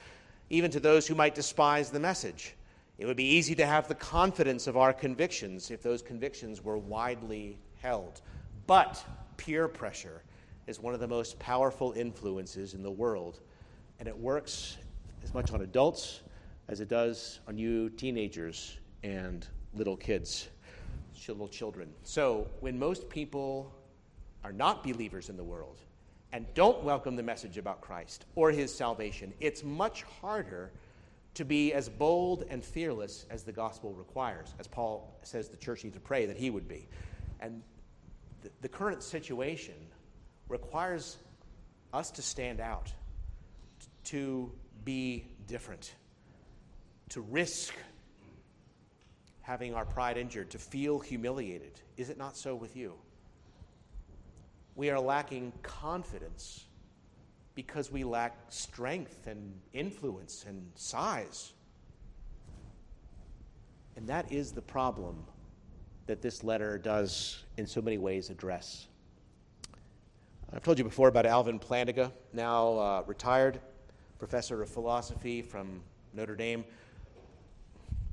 [0.50, 2.54] even to those who might despise the message.
[2.98, 6.78] It would be easy to have the confidence of our convictions if those convictions were
[6.78, 8.20] widely held.
[8.66, 9.04] But
[9.36, 10.22] peer pressure
[10.66, 13.40] is one of the most powerful influences in the world,
[13.98, 14.78] and it works
[15.22, 16.22] as much on adults
[16.68, 20.48] as it does on you teenagers and little kids,
[21.28, 21.92] little children.
[22.02, 23.72] So, when most people
[24.44, 25.78] are not believers in the world,
[26.32, 30.70] and don't welcome the message about Christ or his salvation, it's much harder
[31.34, 35.84] to be as bold and fearless as the gospel requires, as Paul says the church
[35.84, 36.88] needs to pray that he would be.
[37.40, 37.62] And
[38.42, 39.74] the, the current situation
[40.48, 41.18] requires
[41.92, 42.92] us to stand out,
[44.04, 44.52] to
[44.84, 45.94] be different,
[47.10, 47.74] to risk
[49.42, 51.80] having our pride injured, to feel humiliated.
[51.96, 52.94] Is it not so with you?
[54.74, 56.64] We are lacking confidence
[57.54, 61.52] because we lack strength and influence and size.
[63.96, 65.24] And that is the problem
[66.06, 68.88] that this letter does, in so many ways, address.
[70.52, 73.60] I've told you before about Alvin Plantinga, now uh, retired
[74.16, 75.82] professor of philosophy from
[76.14, 76.64] Notre Dame,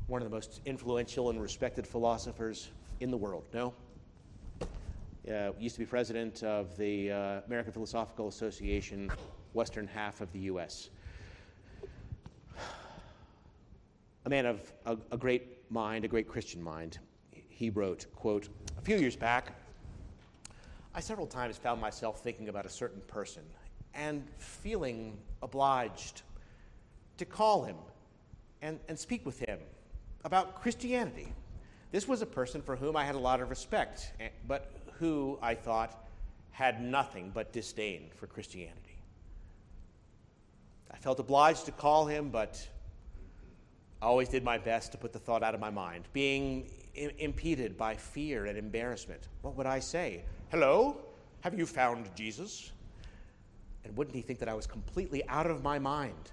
[0.08, 3.46] one of the most influential and respected philosophers in the world.
[3.54, 3.76] No?
[5.32, 9.12] Uh, used to be president of the uh, American Philosophical Association,
[9.54, 10.89] western half of the U.S.
[14.26, 16.98] A man of a, a great mind, a great Christian mind.
[17.32, 19.54] He wrote, quote, a few years back,
[20.96, 23.44] I several times found myself thinking about a certain person
[23.96, 26.22] and feeling obliged
[27.18, 27.76] to call him
[28.62, 29.60] and, and speak with him
[30.24, 31.34] about Christianity.
[31.92, 35.38] This was a person for whom I had a lot of respect, eh, but who
[35.42, 36.08] I thought
[36.52, 38.80] had nothing but disdain for Christianity.
[40.92, 42.68] I felt obliged to call him, but
[44.02, 47.78] I always did my best to put the thought out of my mind, being impeded
[47.78, 49.28] by fear and embarrassment.
[49.42, 50.24] What would I say?
[50.54, 50.98] Hello?
[51.42, 52.74] Have you found Jesus?
[53.84, 56.30] And wouldn't he think that I was completely out of my mind?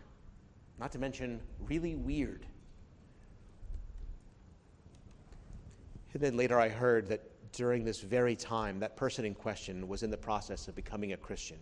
[0.78, 2.44] Not to mention, really weird.
[6.12, 10.02] And then later I heard that during this very time, that person in question was
[10.02, 11.56] in the process of becoming a Christian.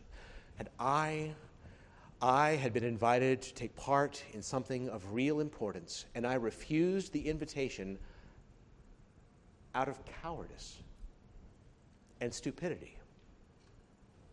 [0.58, 1.30] And I,
[2.20, 7.12] I had been invited to take part in something of real importance, and I refused
[7.12, 8.00] the invitation
[9.76, 10.78] out of cowardice
[12.20, 12.96] and stupidity.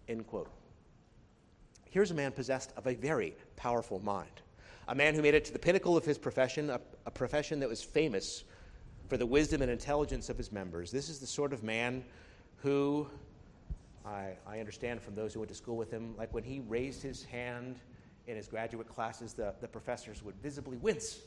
[0.08, 0.50] End quote.
[1.90, 4.42] Here's a man possessed of a very powerful mind,
[4.88, 7.70] a man who made it to the pinnacle of his profession, a, a profession that
[7.70, 8.44] was famous
[9.08, 10.92] for the wisdom and intelligence of his members.
[10.92, 12.04] This is the sort of man
[12.58, 13.08] who,
[14.06, 17.02] I, I understand from those who went to school with him, like when he raised
[17.02, 17.80] his hand
[18.28, 21.20] in his graduate classes, the, the professors would visibly wince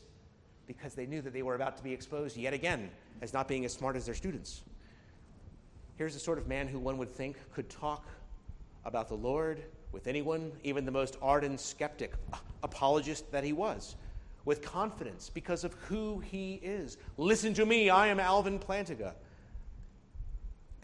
[0.67, 2.91] because they knew that they were about to be exposed yet again
[3.23, 4.63] as not being as smart as their students.
[5.99, 8.07] Here's the sort of man who one would think could talk
[8.85, 12.15] about the Lord with anyone, even the most ardent skeptic,
[12.63, 13.97] apologist that he was
[14.45, 16.97] with confidence because of who he is.
[17.17, 19.13] Listen to me, I am Alvin Plantinga.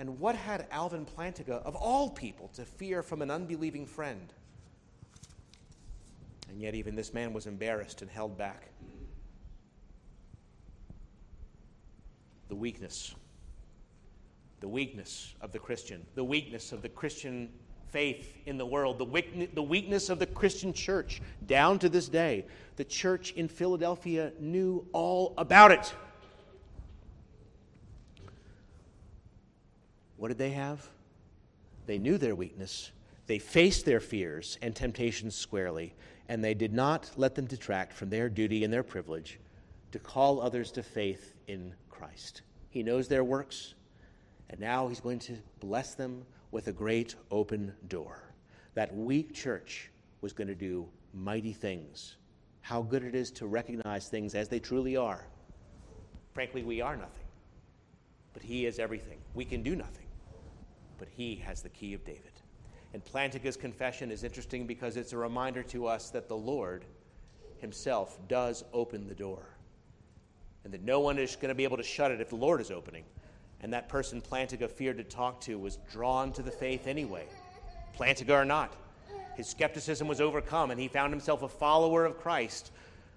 [0.00, 4.32] And what had Alvin Plantinga, of all people, to fear from an unbelieving friend?
[6.50, 8.68] And yet, even this man was embarrassed and held back.
[12.48, 13.14] The weakness.
[14.64, 16.06] The weakness of the Christian.
[16.14, 17.50] The weakness of the Christian
[17.90, 19.04] faith in the world, the,
[19.62, 22.46] weakness of the Christian church down to this day.
[22.76, 25.94] The church in Philadelphia knew all about it.
[30.16, 30.88] What did they have?
[31.84, 32.90] They knew their weakness.
[33.26, 35.92] They faced their fears and temptations squarely,
[36.30, 39.38] and they did not let them detract from their duty and their privilege
[39.92, 42.40] to call others to faith in Christ.
[42.70, 43.74] He knows their works,
[44.50, 48.22] and now He's going to bless them with a great open door.
[48.74, 52.16] That weak church was going to do mighty things.
[52.60, 55.26] How good it is to recognize things as they truly are.
[56.32, 57.26] Frankly, we are nothing,
[58.32, 59.18] but He is everything.
[59.34, 60.06] We can do nothing,
[60.98, 62.32] but He has the key of David.
[62.92, 66.84] And Plantinga's confession is interesting because it's a reminder to us that the Lord
[67.58, 69.46] Himself does open the door,
[70.64, 72.60] and that no one is going to be able to shut it if the Lord
[72.60, 73.04] is opening.
[73.64, 77.24] And that person Plantinga feared to talk to was drawn to the faith anyway.
[77.98, 78.76] Plantinga or not.
[79.36, 82.72] His skepticism was overcome, and he found himself a follower of Christ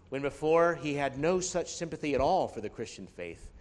[0.08, 3.52] when before he had no such sympathy at all for the Christian faith.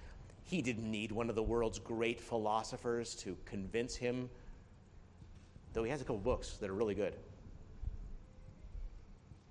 [0.44, 4.30] He didn't need one of the world's great philosophers to convince him,
[5.72, 7.16] though he has a couple books that are really good.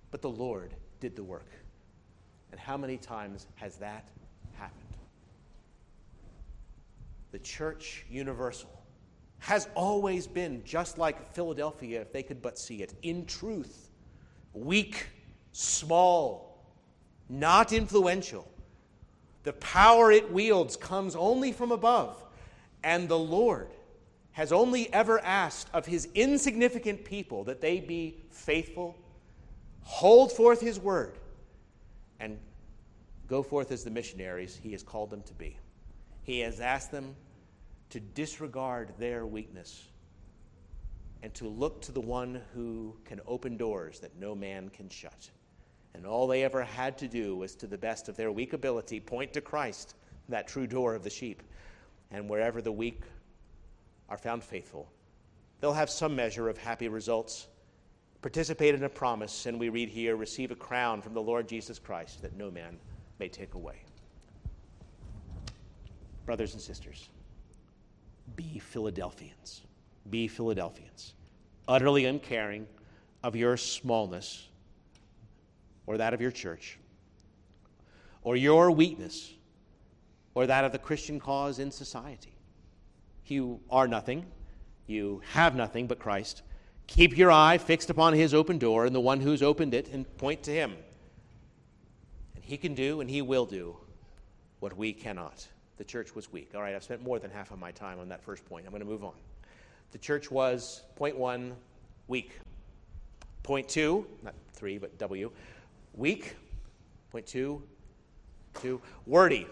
[0.10, 1.52] But the Lord did the work.
[2.52, 4.08] And how many times has that
[4.54, 4.86] happened?
[7.35, 8.70] the church universal
[9.38, 13.90] has always been just like Philadelphia, if they could but see it, in truth,
[14.54, 15.08] weak,
[15.52, 16.66] small,
[17.30, 18.52] not influential.
[19.44, 22.22] The power it wields comes only from above,
[22.84, 23.70] and the Lord
[24.32, 28.98] has only ever asked of his insignificant people that they be faithful,
[29.82, 31.20] hold forth his word,
[32.20, 32.40] and
[33.28, 35.58] go forth as the missionaries he has called them to be.
[36.24, 37.16] He has asked them
[37.90, 39.86] to disregard their weakness
[41.24, 45.30] and to look to the one who can open doors that no man can shut.
[45.94, 49.00] And all they ever had to do was, to the best of their weak ability,
[49.00, 49.96] point to Christ,
[50.30, 51.42] that true door of the sheep.
[52.12, 53.02] And wherever the weak
[54.10, 54.92] are found faithful,
[55.62, 57.48] they'll have some measure of happy results,
[58.22, 61.80] participate in a promise, and we read here, receive a crown from the Lord Jesus
[61.80, 62.78] Christ that no man
[63.20, 63.82] may take away.
[66.26, 67.10] Brothers and sisters,
[68.36, 69.62] be Philadelphians.
[70.10, 71.14] Be Philadelphians.
[71.68, 72.68] Utterly uncaring
[73.24, 74.48] of your smallness
[75.88, 76.78] or that of your church
[78.24, 79.34] or your weakness
[80.34, 82.36] or that of the Christian cause in society.
[83.26, 84.26] You are nothing.
[84.88, 86.44] You have nothing but Christ.
[86.88, 90.18] Keep your eye fixed upon his open door and the one who's opened it and
[90.18, 90.76] point to him.
[92.36, 93.78] And he can do and he will do
[94.60, 95.48] what we cannot.
[95.78, 96.52] The church was weak.
[96.56, 98.66] All right, I've spent more than half of my time on that first point.
[98.66, 99.14] I'm going to move on.
[99.92, 101.56] The church was, point one,
[102.08, 102.40] weak.
[103.44, 105.32] Point two, not three, but W,
[105.94, 106.36] weak.
[107.12, 107.62] Point two,
[108.62, 109.48] two, wordy.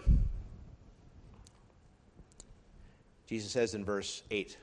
[3.26, 4.56] Jesus says in verse 8,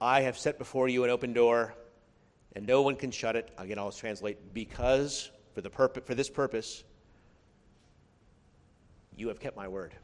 [0.00, 1.74] I have set before you an open door,
[2.54, 3.50] and no one can shut it.
[3.56, 6.84] Again, I'll translate, because for, the purpose, for this purpose,
[9.16, 9.94] you have kept my word.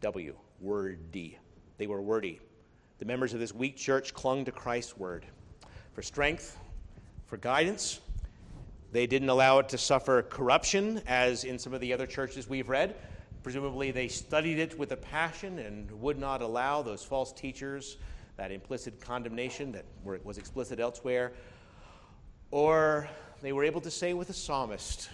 [0.00, 1.38] W, wordy.
[1.78, 2.40] They were wordy.
[2.98, 5.24] The members of this weak church clung to Christ's word
[5.92, 6.58] for strength,
[7.26, 8.00] for guidance.
[8.92, 12.68] They didn't allow it to suffer corruption, as in some of the other churches we've
[12.68, 12.96] read.
[13.42, 17.96] Presumably, they studied it with a passion and would not allow those false teachers
[18.36, 19.84] that implicit condemnation that
[20.24, 21.32] was explicit elsewhere.
[22.50, 23.08] Or
[23.42, 25.08] they were able to say with the psalmist,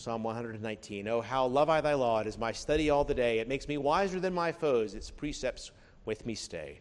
[0.00, 2.20] Psalm 119, Oh, how love I thy law!
[2.20, 3.38] It is my study all the day.
[3.38, 4.94] It makes me wiser than my foes.
[4.94, 5.72] Its precepts
[6.06, 6.80] with me stay.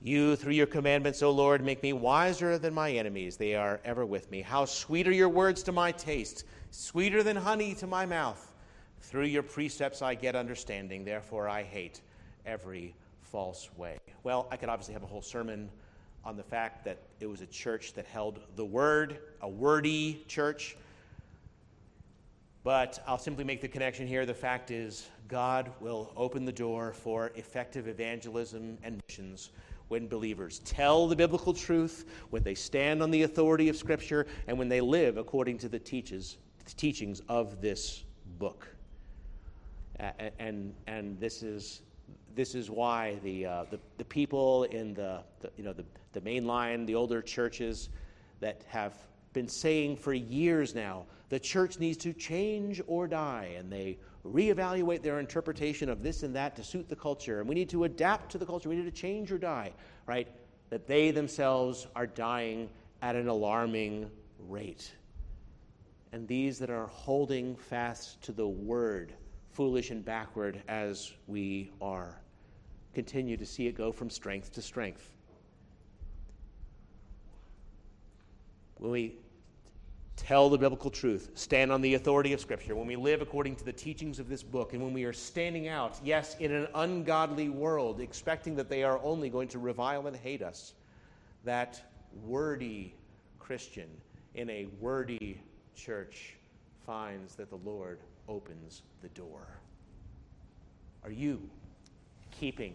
[0.00, 3.36] You, through your commandments, O Lord, make me wiser than my enemies.
[3.36, 4.40] They are ever with me.
[4.40, 8.54] How sweet are your words to my taste, sweeter than honey to my mouth.
[9.02, 12.00] Through your precepts I get understanding, therefore I hate
[12.46, 13.98] every false way.
[14.22, 15.68] Well, I could obviously have a whole sermon
[16.24, 20.78] on the fact that it was a church that held the word, a wordy church.
[22.62, 24.26] But I'll simply make the connection here.
[24.26, 29.50] The fact is, God will open the door for effective evangelism and missions
[29.88, 34.58] when believers tell the biblical truth, when they stand on the authority of Scripture, and
[34.58, 36.36] when they live according to the teaches,
[36.76, 38.04] teachings of this
[38.38, 38.68] book
[40.38, 41.82] and, and this, is,
[42.34, 46.20] this is why the, uh, the, the, people in the, the, you know, the, the
[46.22, 47.90] main line, the older churches
[48.40, 48.96] that have
[49.32, 55.00] been saying for years now, the church needs to change or die, and they reevaluate
[55.00, 58.30] their interpretation of this and that to suit the culture, and we need to adapt
[58.32, 59.72] to the culture, we need to change or die,
[60.06, 60.28] right?
[60.68, 62.68] That they themselves are dying
[63.00, 64.10] at an alarming
[64.40, 64.92] rate.
[66.12, 69.14] And these that are holding fast to the word
[69.52, 72.20] foolish and backward as we are.
[72.94, 75.14] Continue to see it go from strength to strength.
[78.78, 79.14] When we
[80.20, 83.64] tell the biblical truth, stand on the authority of Scripture, when we live according to
[83.64, 87.48] the teachings of this book, and when we are standing out, yes, in an ungodly
[87.48, 90.74] world, expecting that they are only going to revile and hate us,
[91.44, 91.80] that
[92.26, 92.94] wordy
[93.38, 93.88] Christian
[94.34, 95.40] in a wordy
[95.74, 96.34] church
[96.84, 97.98] finds that the Lord
[98.28, 99.46] opens the door.
[101.02, 101.40] Are you
[102.30, 102.74] keeping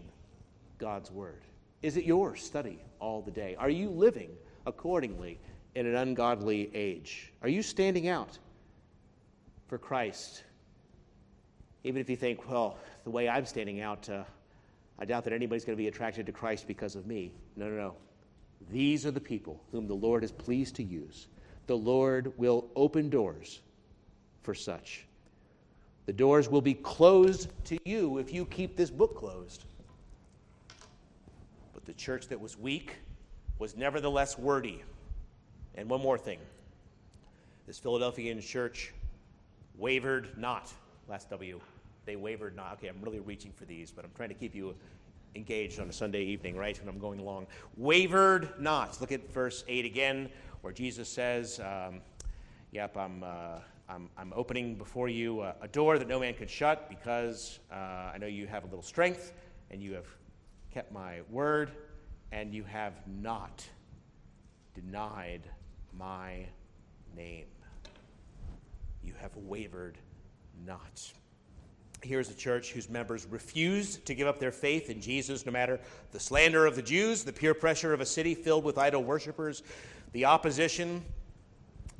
[0.79, 1.43] God's word?
[1.83, 3.55] Is it your study all the day?
[3.59, 4.31] Are you living
[4.65, 5.37] accordingly
[5.75, 7.31] in an ungodly age?
[7.41, 8.37] Are you standing out
[9.67, 10.43] for Christ?
[11.83, 14.23] Even if you think, well, the way I'm standing out, uh,
[14.97, 17.31] I doubt that anybody's going to be attracted to Christ because of me.
[17.55, 17.95] No, no, no.
[18.71, 21.27] These are the people whom the Lord is pleased to use.
[21.67, 23.61] The Lord will open doors
[24.41, 25.05] for such.
[26.05, 29.65] The doors will be closed to you if you keep this book closed.
[31.73, 32.95] But the church that was weak
[33.59, 34.83] was nevertheless wordy.
[35.75, 36.39] And one more thing
[37.67, 38.93] this Philadelphian church
[39.77, 40.71] wavered not.
[41.07, 41.59] Last W.
[42.05, 42.73] They wavered not.
[42.73, 44.75] Okay, I'm really reaching for these, but I'm trying to keep you
[45.35, 46.79] engaged on a Sunday evening, right?
[46.79, 47.47] When I'm going along.
[47.75, 49.01] Wavered not.
[49.01, 50.29] Look at verse 8 again,
[50.61, 52.01] where Jesus says, um,
[52.71, 53.23] Yep, I'm.
[53.23, 57.59] Uh, I'm, I'm opening before you a, a, door that no man can shut because
[57.71, 59.31] uh, I know you have a little strength
[59.69, 60.07] and you have
[60.73, 61.71] kept my word,
[62.31, 63.63] and you have not
[64.73, 65.43] denied
[65.97, 66.45] my
[67.15, 67.45] name.
[69.03, 69.97] You have wavered
[70.65, 71.11] not.
[72.01, 75.79] Here's a church whose members refused to give up their faith in Jesus, no matter
[76.11, 79.63] the slander of the Jews, the peer pressure of a city filled with idol worshippers,
[80.11, 81.03] the opposition,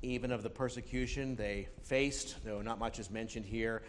[0.02, 3.82] even of the persecution they faced, though not much is mentioned here.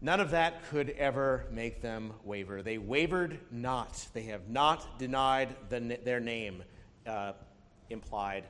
[0.00, 2.60] None of that could ever make them waver.
[2.60, 4.04] They wavered not.
[4.12, 6.64] They have not denied the, their name
[7.06, 7.34] uh,
[7.88, 8.44] implied,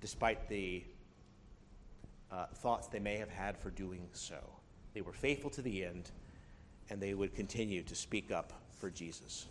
[0.00, 0.84] despite the
[2.30, 4.36] uh, thoughts they may have had for doing so.
[4.94, 6.10] They were faithful to the end,
[6.90, 9.46] and they would continue to speak up for Jesus.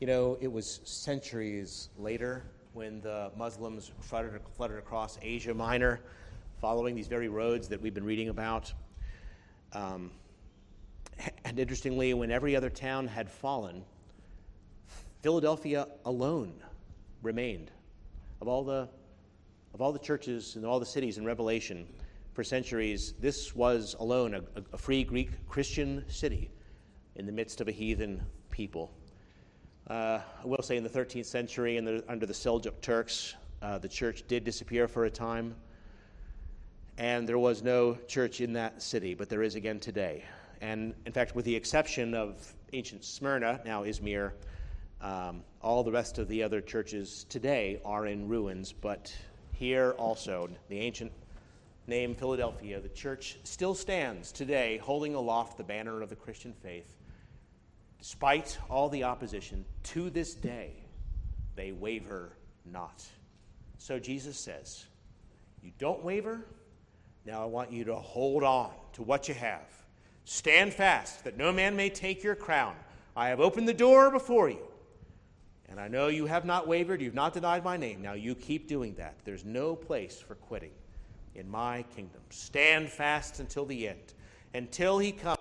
[0.00, 6.00] You know, it was centuries later when the Muslims flooded, across Asia Minor,
[6.60, 8.72] following these very roads that we've been reading about.
[9.72, 10.10] Um,
[11.44, 13.84] and interestingly, when every other town had fallen,
[15.22, 16.52] Philadelphia alone
[17.22, 17.70] remained.
[18.40, 18.88] Of all the,
[19.74, 21.86] of all the churches and all the cities in Revelation
[22.32, 24.42] for centuries, this was alone a,
[24.72, 26.50] a free Greek Christian city
[27.16, 28.92] in the midst of a heathen people.
[29.88, 33.88] Uh, I will say in the 13th century, the, under the Seljuk Turks, uh, the
[33.88, 35.54] church did disappear for a time,
[36.98, 40.24] and there was no church in that city, but there is again today.
[40.60, 44.32] And in fact, with the exception of ancient Smyrna, now Izmir,
[45.00, 49.12] um, all the rest of the other churches today are in ruins, but
[49.60, 51.12] here also, the ancient
[51.86, 56.96] name Philadelphia, the church still stands today holding aloft the banner of the Christian faith.
[57.98, 60.72] Despite all the opposition, to this day,
[61.56, 62.30] they waver
[62.64, 63.04] not.
[63.76, 64.86] So Jesus says,
[65.62, 66.40] You don't waver?
[67.26, 69.68] Now I want you to hold on to what you have.
[70.24, 72.74] Stand fast, that no man may take your crown.
[73.14, 74.69] I have opened the door before you.
[75.70, 78.02] And I know you have not wavered, you've not denied my name.
[78.02, 79.14] Now you keep doing that.
[79.24, 80.72] There's no place for quitting
[81.36, 82.20] in my kingdom.
[82.30, 84.14] Stand fast until the end,
[84.52, 85.38] until he comes.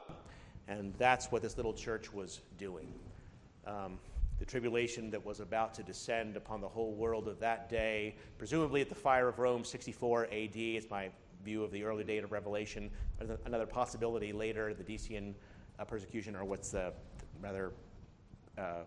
[0.67, 2.93] And that's what this little church was doing.
[3.65, 3.97] Um,
[4.37, 8.81] the tribulation that was about to descend upon the whole world of that day, presumably
[8.81, 10.55] at the fire of Rome, 64 AD.
[10.55, 11.09] It's my
[11.43, 12.91] view of the early date of Revelation.
[13.45, 15.33] Another possibility later, the Decian
[15.79, 16.93] uh, persecution, or what's the
[17.41, 17.71] rather
[18.57, 18.83] uh,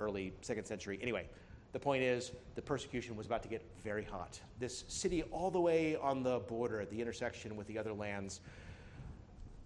[0.00, 0.98] early second century.
[1.02, 1.26] Anyway,
[1.72, 4.40] the point is the persecution was about to get very hot.
[4.58, 8.40] This city, all the way on the border, at the intersection with the other lands,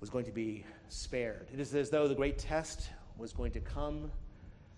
[0.00, 1.48] was going to be spared.
[1.52, 4.10] It is as though the great test was going to come,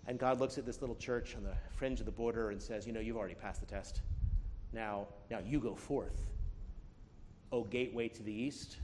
[0.07, 2.85] and God looks at this little church on the fringe of the border and says,
[2.85, 4.01] You know, you've already passed the test.
[4.71, 6.21] Now, now you go forth.
[7.51, 8.77] O gateway to the east,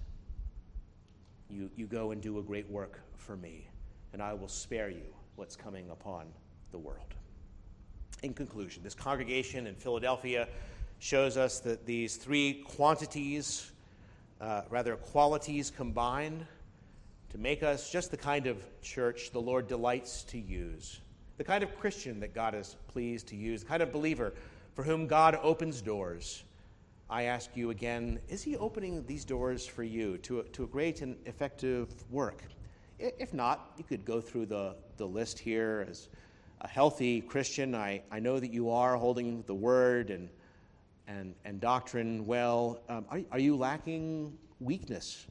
[1.49, 3.67] you, you go and do a great work for me,
[4.13, 5.03] and I will spare you
[5.35, 6.27] what's coming upon
[6.71, 7.13] the world.
[8.23, 10.47] In conclusion, this congregation in Philadelphia
[10.99, 13.71] shows us that these three quantities,
[14.39, 16.45] uh, rather qualities combine
[17.29, 20.99] to make us just the kind of church the Lord delights to use,
[21.37, 24.33] the kind of Christian that God is pleased to use, the kind of believer
[24.73, 26.43] for whom God opens doors.
[27.09, 30.67] I ask you again is He opening these doors for you to a, to a
[30.67, 32.43] great and effective work?
[32.99, 36.09] If not, you could go through the, the list here as
[36.61, 40.29] a healthy Christian, I, I know that you are holding the word and,
[41.07, 42.79] and, and doctrine well.
[42.87, 45.25] Um, are, are you lacking weakness?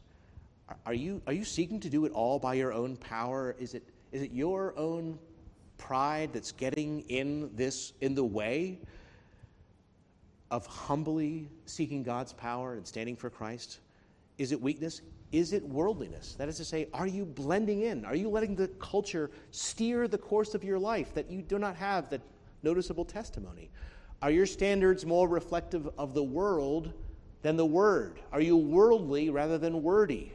[0.68, 3.55] Are, are, you, are you seeking to do it all by your own power?
[3.61, 5.18] Is it, is it your own
[5.78, 8.81] pride that's getting in this in the way
[10.51, 13.78] of humbly seeking God's power and standing for Christ?
[14.37, 15.01] Is it weakness?
[15.33, 16.35] Is it worldliness?
[16.35, 18.05] That is to say, are you blending in?
[18.05, 21.76] Are you letting the culture steer the course of your life that you do not
[21.76, 22.20] have that
[22.62, 23.70] noticeable testimony?
[24.22, 26.93] Are your standards more reflective of the world
[27.43, 28.20] than the word?
[28.33, 30.33] Are you worldly rather than wordy?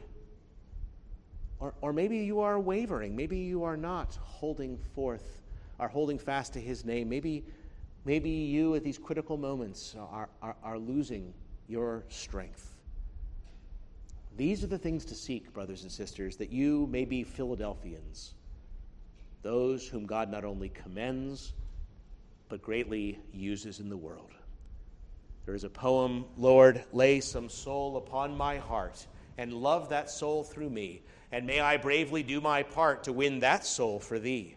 [1.60, 3.14] Or, or maybe you are wavering.
[3.14, 5.42] Maybe you are not holding forth,
[5.78, 7.08] are holding fast to his name.
[7.08, 7.44] Maybe,
[8.04, 11.32] maybe you at these critical moments are, are, are losing
[11.68, 12.75] your strength.
[14.36, 18.34] These are the things to seek, brothers and sisters, that you may be Philadelphians,
[19.42, 21.54] those whom God not only commends,
[22.48, 24.32] but greatly uses in the world.
[25.46, 29.06] There is a poem, Lord, lay some soul upon my heart
[29.38, 33.40] and love that soul through me, and may I bravely do my part to win
[33.40, 34.56] that soul for thee.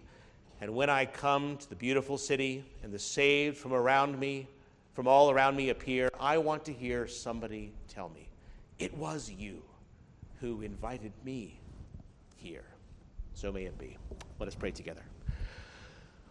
[0.61, 4.47] And when I come to the beautiful city and the saved from around me,
[4.93, 8.28] from all around me appear, I want to hear somebody tell me,
[8.79, 9.61] it was you
[10.39, 11.59] who invited me
[12.37, 12.63] here.
[13.33, 13.97] So may it be.
[14.39, 15.03] Let us pray together.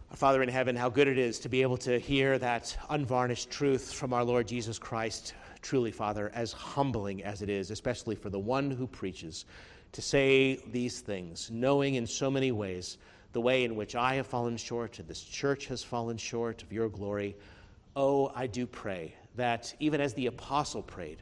[0.09, 3.51] Our Father in heaven, how good it is to be able to hear that unvarnished
[3.51, 5.35] truth from our Lord Jesus Christ.
[5.61, 9.45] Truly, Father, as humbling as it is, especially for the one who preaches,
[9.91, 12.97] to say these things, knowing in so many ways
[13.33, 16.73] the way in which I have fallen short and this church has fallen short of
[16.73, 17.35] your glory.
[17.95, 21.21] Oh, I do pray that even as the apostle prayed,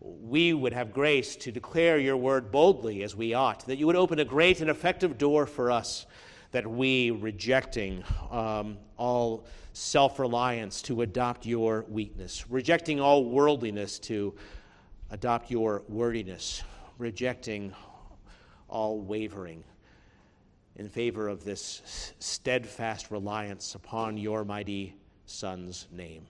[0.00, 3.96] we would have grace to declare your word boldly as we ought, that you would
[3.96, 6.06] open a great and effective door for us
[6.50, 14.34] that we, rejecting um, all self reliance, to adopt your weakness, rejecting all worldliness, to
[15.10, 16.62] adopt your wordiness,
[16.98, 17.74] rejecting
[18.68, 19.62] all wavering
[20.76, 24.94] in favor of this steadfast reliance upon your mighty
[25.26, 26.26] Son's name.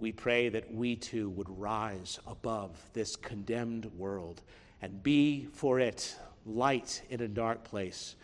[0.00, 4.40] We pray that we too would rise above this condemned world
[4.80, 8.16] and be for it light in a dark place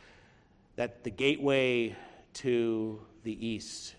[0.77, 1.95] that the gateway
[2.35, 3.95] to the east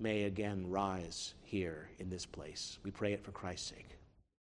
[0.00, 2.78] may again rise here in this place.
[2.82, 3.93] We pray it for Christ's sake.